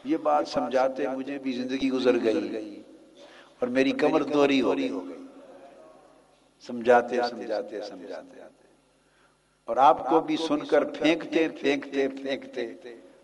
[0.06, 2.82] یہ بات سمجھاتے مجھے بھی زندگی گزر گئی۔
[3.60, 4.90] اور میری کمر دوری ہو گئی۔
[6.68, 8.42] سمجھاتے سمجھاتے سمجھاتے۔
[9.66, 12.74] اور آپ کو بھی سن کر پھینکتے پھینکتے پھینکتے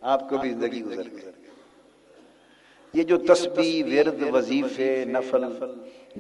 [0.02, 1.37] آپ کو بھی زندگی گزر گئی۔
[2.94, 5.44] یہ جو تسبیح، ورد، وظیفے، نفل،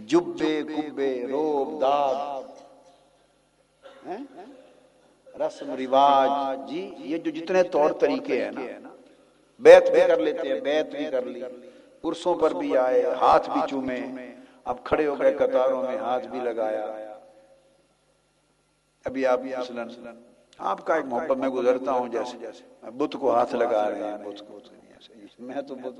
[0.07, 2.43] جبے، کبے، روب داد
[5.39, 8.89] رسم، رواج جی یہ جو جتنے طور طریقے ہیں نا
[9.61, 11.41] بیت بھی کر لیتے ہیں بیت بھی کر لی،
[12.03, 13.99] پرسوں پر بھی آئے، ہاتھ بھی چومے،
[14.63, 16.85] اب کھڑے ہو گئے قطاروں میں، ہاتھ بھی لگایا۔
[19.05, 19.83] ابھی آپ مثلا،
[20.59, 24.17] آپ کا ایک محبت میں گزرتا ہوں جیسے جیسے بت کو ہاتھ لگا رہے ہیں،
[24.25, 24.59] بت کو
[25.39, 25.99] میں تو بت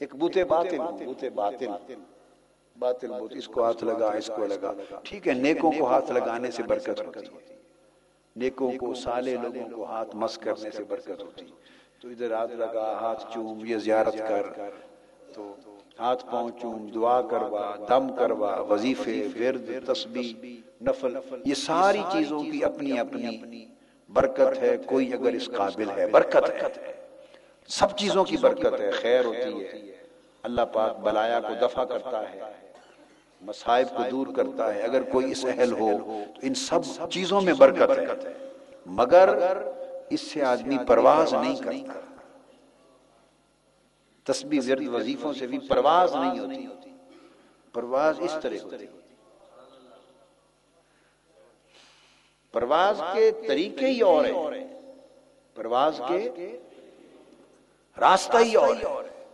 [0.00, 1.66] ایک بوتے باطل بوتے باطل
[2.78, 4.72] باطل بوت، اس کو ہاتھ لگا، اس کو لگا۔
[5.02, 7.56] ٹھیک ہے، نیکوں کو ہاتھ لگانے سے برکت ہوتی ہے۔
[8.36, 11.44] نیکوں کو سالے لوگوں کو ہاتھ مس کرنے سے برکت ہوتی
[12.00, 14.46] تو ادھر ہاتھ لگا، ہاتھ چوم، یہ زیارت کر۔
[15.34, 15.54] تو
[15.98, 20.34] ہاتھ پاؤں چوم، دعا کروا، دم کروا، وظیفے، ورد، تسبیح،
[20.84, 23.66] نفل، یہ ساری چیزوں کی اپنی اپنی
[24.12, 26.68] برکت ہے۔ کوئی اگر اس قابل ہے، برکت ہے۔
[27.70, 29.92] سب چیزوں کی برکت ہے، خیر ہوتی ہے۔
[30.42, 32.40] اللہ پاک بلایا کو دفع کرتا ہے
[33.40, 37.52] مسائب کو دور کرتا ہے۔ اگر کوئی اس اہل ہو تو ان سب چیزوں میں
[37.52, 38.32] برکت ہے۔
[38.86, 39.28] مگر
[40.10, 42.00] اس سے آدمی پرواز نہیں کرتا۔
[44.24, 46.66] تسبیح ورد وظیفوں سے بھی پرواز نہیں ہوتی۔
[47.72, 48.86] پرواز اس طرح ہوتی۔
[52.52, 54.68] پرواز کے طریقے ہی اور ہیں۔
[55.54, 56.30] پرواز کے
[57.96, 59.24] راستہ ہی اور ہے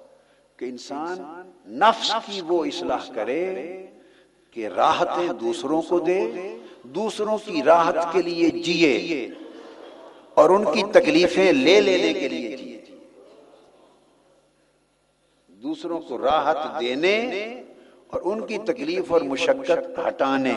[0.56, 3.86] کہ انسان نفس کی وہ اصلاح کرے
[4.50, 6.20] کہ راحتیں دوسروں کو دے
[6.82, 9.28] دوسروں کی راحت کے لیے جیے
[10.34, 12.80] اور ان کی تکلیفیں لے لینے کے لیے جیے۔
[15.48, 17.16] دوسروں کو راحت دینے
[18.06, 20.52] اور ان کی تکلیف اور مشقت ہٹانے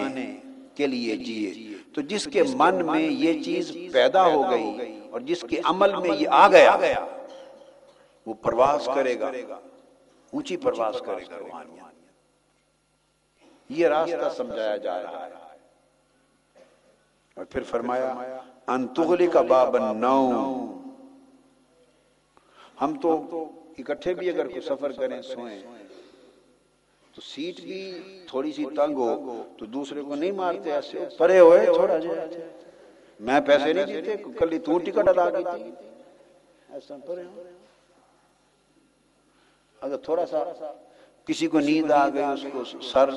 [0.76, 1.54] کے لیے جیے۔
[1.94, 6.18] تو جس کے من میں یہ چیز پیدا ہو گئی اور جس کے عمل میں
[6.20, 6.78] یہ آ گیا۔
[8.26, 9.32] وہ پرواز کرے گا،
[10.34, 11.78] اونچی پرواز کرے گا روحانیت۔
[13.70, 15.34] یہ راستہ سمجھایا جا رہا ہے۔
[17.38, 18.14] اور پھر فرمایا
[18.68, 20.18] انتغلی کا باب نو
[22.82, 23.10] ہم تو
[23.78, 25.64] اکٹھے بھی اگر کوئی سفر کریں سوئیں،
[27.14, 27.80] تو سیٹ بھی
[28.28, 32.50] تھوڑی سی تنگ ہو، تو دوسرے کو نہیں مارتے ایسے۔ پرے ہوئے تھوڑا جائے
[33.20, 35.72] میں پیسے نہیں دیتے کل تو ٹکٹ ادا کی تھی۔
[36.70, 37.24] ایسا پرے
[39.82, 40.44] اگر تھوڑا سا
[41.28, 43.10] کسی کو نیند آ گئی، اس کو سر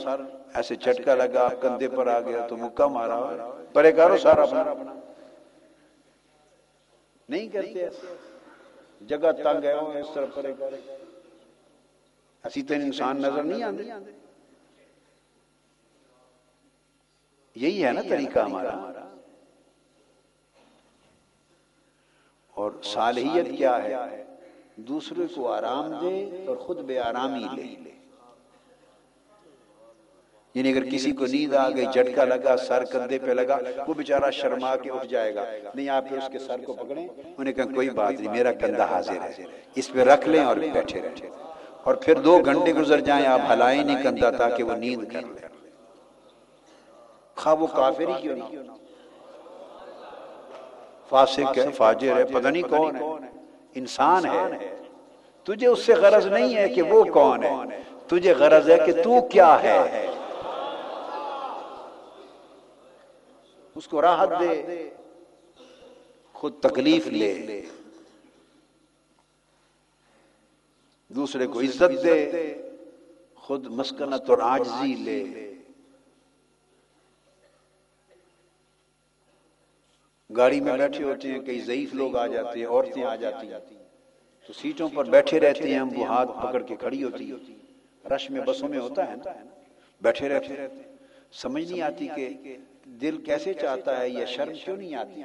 [0.55, 3.19] ایسے چٹکا لگا کندھے پر آ گیا تو مکہ مارا
[3.73, 4.63] پرے کرو سر اپنا
[7.29, 7.89] نہیں کرتے
[9.09, 10.77] جگہ تنگ ہے، اس طرح پرے کرے
[12.45, 14.11] اسی تین انسان نظر نہیں آتے
[17.57, 18.71] یہی ہے نا طریقہ ہمارا۔
[22.57, 24.25] اور صالحیت کیا ہے؟
[24.77, 27.91] دوسرے کو آرام دے اور خود بے آرامی لے۔
[30.55, 33.59] یعنی اگر کسی کو نیند آ گئی، جھٹکا لگا، سر کندھے پہ لگا،
[33.89, 35.45] وہ بیچارہ شرما کے اٹھ جائے گا۔
[35.75, 37.09] نہیں، آپ پھر اس کے سر کو پکڑیں۔
[37.39, 39.45] انہیں کہا، کوئی بات نہیں، میرا کندھا حاضر ہے۔
[39.75, 41.31] اس پہ رکھ لیں اور بیٹھے رہیں
[41.83, 45.49] اور پھر دو گھنٹے گزر جائیں، آپ ہلائیں نہیں کندھا تاکہ وہ نیند کر لیں۔
[47.35, 48.45] خواہ وہ کافر ہی کیوں نہ
[51.09, 53.32] فاسق ہے، فاجر ہے، پتہ نہیں کون ہے۔
[53.75, 54.77] انسان ہے،
[55.45, 59.21] تجھے اس سے غرض نہیں ہے کہ وہ کون ہے، تجھے غرض ہے کہ تو
[59.29, 60.07] کیا ہے۔
[63.75, 64.91] اس کو راحت دے،
[66.33, 67.63] خود تکلیف لے۔
[71.09, 72.55] دوسرے کو عزت دے،
[73.35, 75.52] خود مسکنت اور آجزی لے۔
[80.37, 83.49] گاڑی میں بیٹھے ہوتے ہیں، کئی ضعیف لوگ آ جاتے ہیں، عورتیں آ جاتی
[84.49, 87.33] تو سیٹوں پر بیٹھے رہتے ہیں، ہم وہ ہاتھ پکڑ کے کھڑی ہوتی
[88.05, 89.33] رش میں بسوں میں ہوتا ہے نا۔
[90.03, 90.67] بیٹھے رہتے
[91.43, 92.57] سمجھ نہیں آتی کہ
[93.01, 95.23] دل کیسے چاہتا ہے یہ شرم کیوں نہیں آتی؟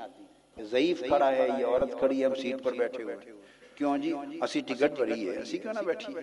[0.72, 3.16] ضعیف کھڑا ہے، یہ عورت کھڑی ہم سیٹ پر بیٹھے ہوئے
[3.76, 6.14] کیوں جی؟ اسی ٹکٹ بڑی ہے، اسی کیوں نہ بیٹھی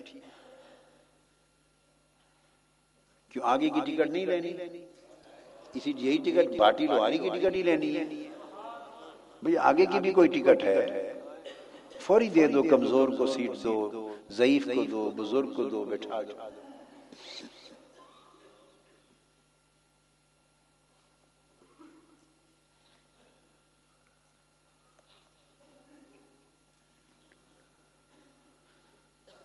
[3.33, 4.53] کیوں آگے کی ٹکٹ نہیں لینی؟
[5.75, 8.03] اسی یہی ٹکٹ، پارٹی لوہاری کی ٹکٹ ہی لینی ہے۔
[9.43, 11.13] بھئی آگے کی بھی کوئی ٹکٹ ہے؟
[11.99, 16.33] فوری دے دو، کمزور کو سیٹ دو، ضعیف کو دو، بزرگ کو دو بیٹھا دو۔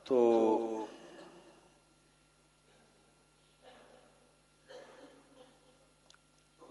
[0.04, 0.86] تو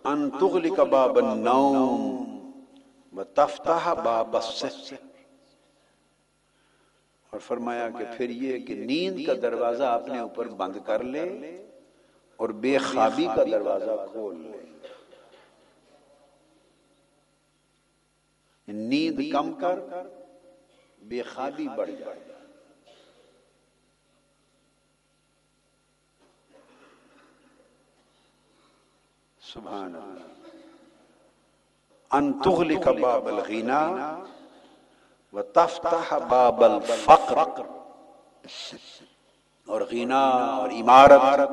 [0.06, 2.19] ان تغلق باب النوم
[3.20, 4.94] و باب السحر۔
[7.30, 11.24] اور فرمایا کہ پھر یہ کہ نیند کا دروازہ اپنے اوپر بند کر لے
[12.36, 14.58] اور بے خوابی کا دروازہ کھول لے۔
[18.68, 19.80] یعنی نیند کم کر،
[21.02, 22.20] بے خوابی بڑھ جائے
[29.42, 30.59] سبحان اللہ۔
[32.12, 33.82] ان تغلق باب الغنا
[35.34, 37.66] و تفتح باب الفقر.
[39.68, 41.52] اور غنا اور عمارت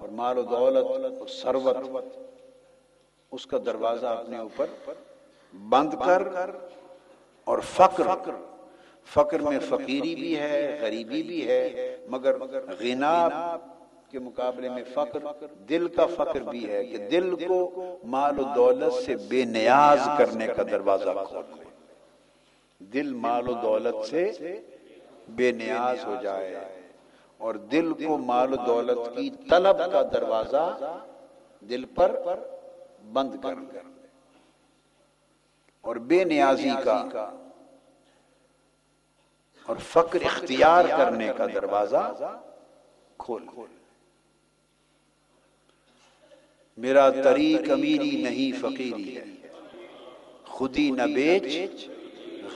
[0.00, 0.86] اور مال و دولت
[1.18, 1.76] اور ثروت،
[3.32, 4.66] اس کا دروازہ اپنے اوپر
[5.54, 6.22] بند کر
[7.46, 8.06] اور فقر
[9.06, 12.38] فقر میں فقیری بھی ہے، غریبی بھی ہے، مگر
[12.80, 13.28] غنا
[14.10, 15.22] کے مقابلے میں فقر،
[15.68, 17.58] دل کا فقر بھی ہے کہ دل کو
[18.04, 21.64] مال و دولت سے بے نیاز کرنے کا دروازہ کھول
[22.80, 24.30] دل مال و دولت سے
[25.28, 26.54] بے نیاز ہو جائے
[27.40, 30.64] اور دل کو مال و دولت کی طلب کا دروازہ
[31.62, 32.16] دل پر
[33.12, 33.54] بند کر
[35.84, 37.28] اور بے نیازی کا
[39.68, 42.02] اور فقر اختیار کرنے کا دروازہ
[43.20, 43.68] کھول کھول
[46.80, 49.24] میرا طریق امیری نہیں، فقیری ہے۔
[50.46, 51.88] خودی نہ بیچ،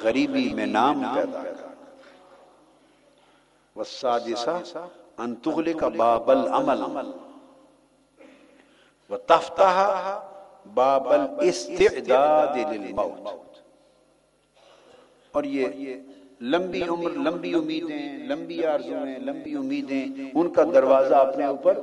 [0.02, 1.66] غریبی میں نام پیدا کر۔
[3.76, 4.60] والسادسہ،
[5.18, 7.10] ان تغلق باب العمل۔
[9.10, 10.18] وتفتح
[10.74, 13.56] باب الاستعداد للموت۔
[15.32, 15.66] اور یہ
[16.40, 21.80] لمبی عمر، لمبی امیدیں، لمبی آرزویں لمبی امیدیں، ان کا دروازہ اپنے اوپر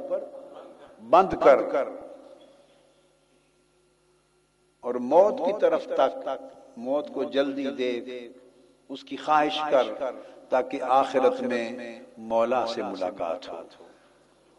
[1.09, 2.00] بند کر۔
[4.81, 6.27] اور موت کی طرف تک
[6.77, 8.01] موت کو جلدی دے
[8.89, 9.83] اس کی خواہش کر
[10.49, 13.87] تاکہ آخرت میں مولا سے ملاقات ہو۔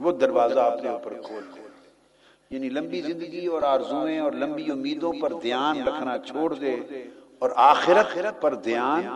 [0.00, 1.60] وہ دروازہ اپنے اوپر کھول دے۔
[2.50, 6.76] یعنی لمبی زندگی اور آرزویں اور لمبی امیدوں پر دھیان رکھنا چھوڑ دے
[7.38, 9.06] اور آخرت پر دھیان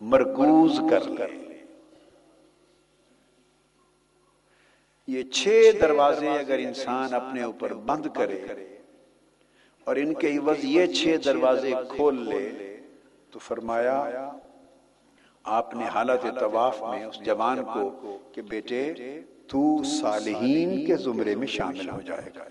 [0.00, 1.56] مرکوز کر لے۔
[5.06, 8.46] یہ چھ دروازے اگر انسان اپنے اوپر بند کرے
[9.86, 12.76] اور ان کے عوض یہ چھ دروازے کھول لے،
[13.30, 14.30] تو فرمایا،
[15.44, 18.82] آپ نے حالت طواف میں اس جوان کو کہ بیٹے،
[19.48, 22.44] تو صالحین کے زمرے میں شامل ہو جائے گا۔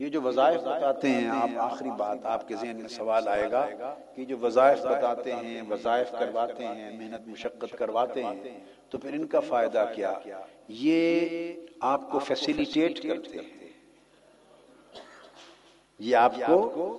[0.00, 3.66] یہ جو وظائف بتاتے ہیں، آپ آخری بات آپ کے ذہن میں سوال آئے گا
[4.14, 8.60] کہ جو وظائف بتاتے ہیں، وظائف کرواتے ہیں، محنت مشقت کرواتے ہیں
[8.92, 10.12] تو پھر ان کا فائدہ کیا؟
[10.68, 11.20] یہ
[11.80, 13.68] آپ کو فیسیلیٹیٹ کرتے ہیں۔
[15.98, 16.98] یہ آپ کو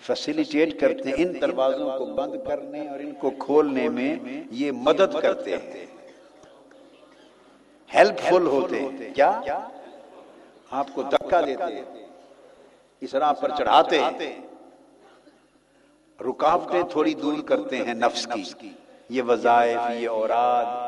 [0.00, 4.16] فیسیلیٹیٹ کرتے ہیں۔ ان دروازوں کو بند کرنے اور ان کو کھولنے میں
[4.50, 5.86] یہ مدد کرتے ہیں۔
[7.94, 9.40] ہیلپ فل ہوتے ہیں۔ کیا؟
[10.70, 12.06] آپ کو دکا دیتے ہیں۔
[13.00, 14.40] اس راہ پر چڑھاتے ہیں۔
[16.20, 18.70] رکاوٹیں تھوڑی دور کرتے ہیں نفس کی۔
[19.08, 20.85] یہ وظائف، یہ اوراد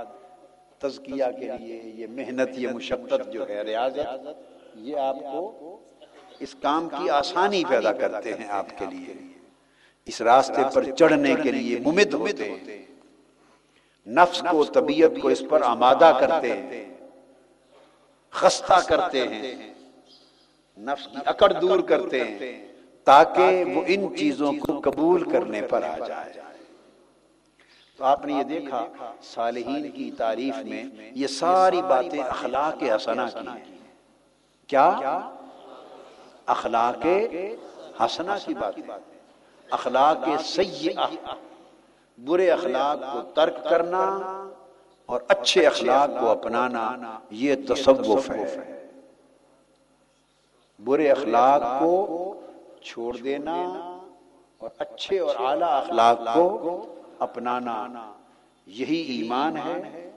[0.78, 4.28] تزکیہ کے لیے یہ محنت یہ مشقت جو ہے ریاضت
[4.74, 5.78] یہ آپ کو
[6.38, 9.14] اس کام کی آسانی پیدا کرتے ہیں آپ کے لیے۔
[10.06, 12.86] اس راستے پر چڑھنے کے لیے ممد ہوتے ہیں۔
[14.06, 16.94] نفس کو طبیعت کو اس پر آمادہ کرتے ہیں۔
[18.30, 19.74] خستہ کرتے ہیں۔
[20.78, 22.68] نفس کی اکڑ دور کرتے ہیں
[23.04, 26.47] تاکہ وہ ان چیزوں کو قبول کرنے پر آ جائے۔
[27.98, 28.86] تو آپ نے یہ دیکھا
[29.22, 30.84] صالحین کی تعریف میں
[31.14, 33.64] یہ ساری باتیں اخلاق حسنہ کی ہیں۔
[34.66, 35.30] کیا؟
[36.46, 37.06] اخلاق
[38.00, 38.82] حسنہ کی باتیں۔
[39.70, 41.06] اخلاق سیئہ۔
[42.24, 44.04] برے اخلاق کو ترک کرنا
[45.06, 46.94] اور اچھے اخلاق کو اپنانا
[47.30, 48.86] یہ تصوف ہے۔
[50.84, 52.34] برے اخلاق کو
[52.82, 53.54] چھوڑ دینا
[54.58, 58.12] اور اچھے اور اعلی اخلاق کو اپنانا۔
[58.66, 60.10] یہی ایمان ہے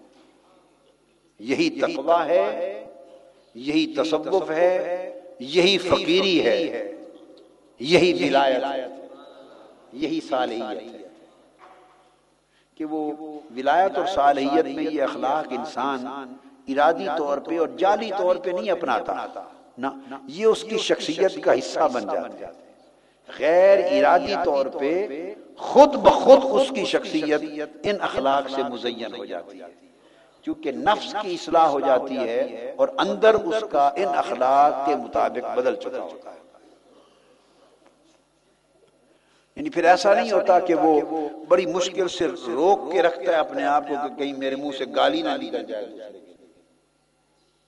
[1.39, 2.85] یہی تقوی ہے
[3.55, 6.91] یہی تصوف ہے یہی فقیری ہے
[7.79, 8.53] یہی ولایت
[9.93, 11.07] یہی صالحیت ہے۔
[12.77, 13.11] کہ وہ
[13.57, 16.05] ولایت اور صالحیت میں یہ اخلاق انسان
[16.67, 19.13] ارادی طور پہ اور جعلی طور پہ نہیں اپناتا۔
[19.77, 19.87] نہ
[20.27, 22.51] یہ اس کی شخصیت کا حصہ بن جاتا ہے۔
[23.39, 25.07] غیر ارادی طور پہ
[25.61, 27.41] خود بخود اس کی شخصیت
[27.83, 29.65] ان اخلاق سے مزین ہو جاتی ہے۔
[30.41, 35.57] کیونکہ نفس کی اصلاح ہو جاتی ہے اور اندر اس کا ان اخلاق کے مطابق
[35.57, 36.39] بدل چکا ہوتا ہے۔
[39.55, 41.01] یعنی پھر ایسا نہیں ہوتا کہ وہ
[41.47, 44.85] بڑی مشکل سے روک کے رکھتا ہے اپنے آپ کو کہ کہیں میرے منہ سے
[44.95, 45.85] گالی نہ نکل جائے۔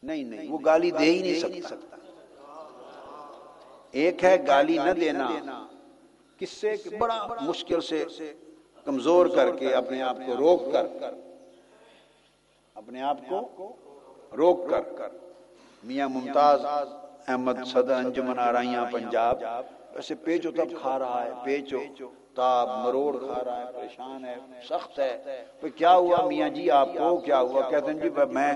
[0.03, 1.95] نہیں نہیں وہ گالی دے ہی نہیں سکتا۔
[3.91, 5.27] ایک ہے گالی نہ دینا۔
[6.43, 8.03] کس سے بڑا مشکل سے
[8.85, 10.87] کمزور کر کے اپنے آپ کو روک کر،
[12.75, 13.75] اپنے آپ کو
[14.37, 15.07] روک کر۔
[15.83, 16.65] میاں ممتاز
[17.27, 21.79] احمد صدر انجمن آرائیاں پنجاب ایسے پیچو تب کھا رہا ہے، پیچو۔
[22.35, 24.35] تاب مروڑ کھا رہا ہے، پریشان ہے،
[24.67, 28.53] سخت ہے۔ تو کیا ہوا؟ میاں جی آپ کو کیا ہوا؟ کہتے ہیں جی میں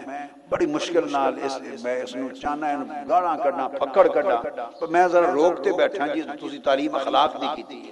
[0.49, 4.35] بڑی مشکل نال اس میں اس نو چانا ہے گاڑا کرنا پکڑ کرنا
[4.79, 7.91] تو میں ذرا روکتے بیٹھا جی تسی تعلیم اخلاق نہیں کی تھی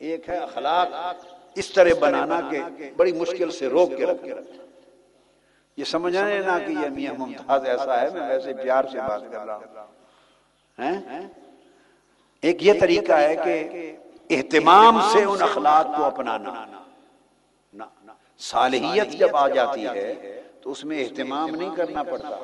[0.00, 0.88] ایک ہے اخلاق،
[1.54, 2.60] اس طرح بنانا کہ
[2.96, 4.26] بڑی مشکل سے روک کے رکھ
[5.78, 9.46] یہ سمجھانے نہ کہ یہ میاں ممتاز ایسا ہے، میں ویسے پیار سے بات کر
[9.46, 11.22] رہا ہوں۔
[12.42, 13.92] ایک یہ طریقہ ہے کہ
[14.30, 16.64] اہتمام سے ان اخلاق کو اپنانا۔
[18.38, 22.38] صالحیت جب آ جاتی ہے تو اس میں اہتمام نہیں کرنا پڑتا۔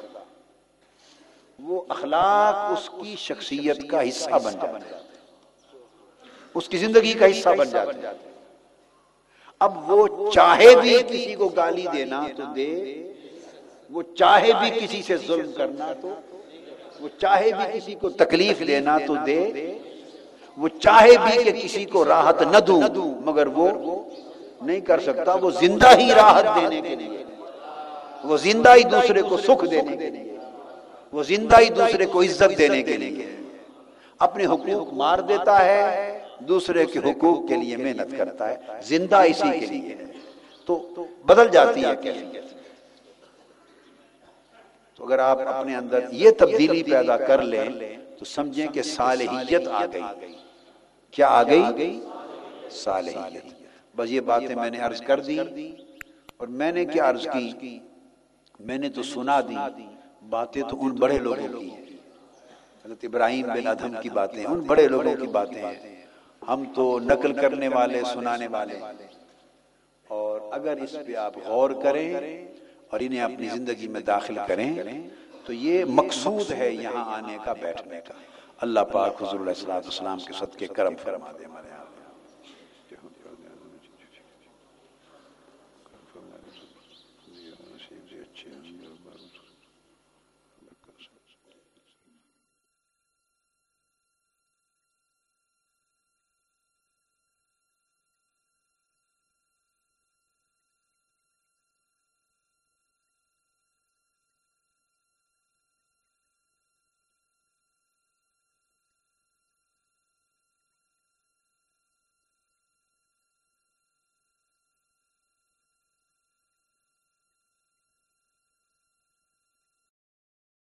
[1.59, 5.01] وہ اخلاق اس کی شخصیت کا حصہ بن جاتا ہے۔
[6.55, 8.17] اس کی زندگی کا حصہ بن جاتا ہے۔
[9.59, 13.13] اب وہ چاہے بھی کسی کو گالی دینا تو دے۔
[13.91, 16.15] وہ چاہے بھی کسی سے ظلم کرنا تو
[17.01, 19.79] وہ چاہے بھی کسی کو تکلیف لینا تو دے۔
[20.57, 22.83] وہ چاہے بھی کہ کسی کو راحت نہ دوں
[23.25, 23.69] مگر وہ
[24.63, 27.25] نہیں کر سکتا وہ زندہ ہی راحت دینے کے لیے۔
[28.25, 30.37] وہ زندہ ہی دوسرے کو سکھ دینے کے لیے۔
[31.13, 33.37] وہ زندہ ہی دوسرے کو عزت دینے کے لیے۔
[34.19, 39.59] اپنے حقوق مار دیتا ہے دوسرے کے حقوق کے لیے محنت کرتا ہے۔ زندہ اسی
[39.61, 39.97] کے لیے۔
[40.67, 40.91] تو
[41.27, 42.13] بدل جاتی ہے
[45.01, 47.69] تو اگر آپ اپنے اندر یہ تبدیلی پیدا کر لیں،
[48.19, 50.03] تو سمجھیں کہ صالحیت آ گئی۔
[51.11, 51.63] کیا آ گئی؟
[52.71, 53.43] صالحیت۔
[53.97, 55.39] بس یہ باتیں میں نے عرض کر دی
[56.37, 57.79] اور میں نے کیا عرض کی؟
[58.61, 59.55] میں نے تو سنا دی۔
[60.29, 61.85] باتیں تو ان بڑے لوگوں کی ہیں۔
[62.85, 66.07] حضرت ابراہیم بن ادھم کی باتیں ان بڑے لوگوں کی باتیں ہیں۔
[66.49, 68.79] ہم تو نقل کرنے والے، سنانے والے۔
[70.09, 72.15] اور اگر اس پہ آپ غور کریں
[72.91, 74.71] اور انہیں اپنی زندگی میں داخل کریں،
[75.45, 78.15] تو یہ مقصود ہے یہاں آنے کا، بیٹھنے کا۔
[78.61, 81.70] اللہ پاک حضور علیہ السلام کے صدقے کرم فرما دے ہمارے